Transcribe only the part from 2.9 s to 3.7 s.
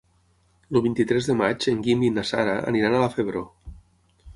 a la Febró.